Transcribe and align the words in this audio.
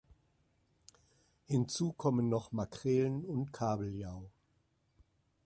Hinzu 1.45 1.93
kommen 1.93 2.27
noch 2.27 2.51
Makrelen 2.51 3.23
und 3.23 3.53
Kabeljau. 3.53 4.31